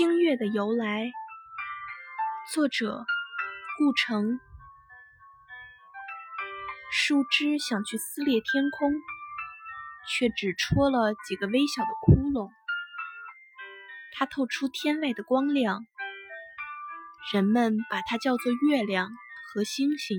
[0.00, 1.12] 星月的由来。
[2.54, 3.04] 作者
[3.76, 4.40] 顾城。
[6.90, 8.94] 树枝想去撕裂天空
[10.08, 12.48] 却只戳了几个微小的窟窿。
[14.14, 15.84] 它透出天外的光亮
[17.34, 19.10] 人们把它叫做月亮
[19.52, 20.18] 和星星。